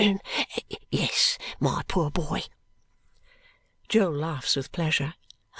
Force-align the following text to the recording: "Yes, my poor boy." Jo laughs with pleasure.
"Yes, 0.89 1.37
my 1.59 1.83
poor 1.87 2.09
boy." 2.09 2.41
Jo 3.87 4.09
laughs 4.09 4.55
with 4.55 4.71
pleasure. 4.71 5.13